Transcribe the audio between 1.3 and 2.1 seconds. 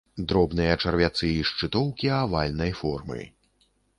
і шчытоўкі